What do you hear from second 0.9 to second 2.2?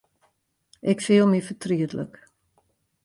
Ik fiel my fertrietlik.